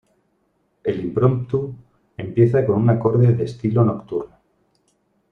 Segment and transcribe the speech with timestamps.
[0.83, 1.75] El Impromptu
[2.17, 4.35] empieza con un acorde de estilo nocturno.